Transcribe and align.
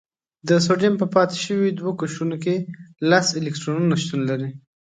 د 0.49 0.49
سوډیم 0.65 0.93
په 1.01 1.07
پاتې 1.15 1.37
شوي 1.45 1.69
دوه 1.71 1.91
قشرونو 1.99 2.37
کې 2.43 2.55
لس 3.09 3.27
الکترونونه 3.39 3.95
شتون 4.03 4.21
لري. 4.29 4.49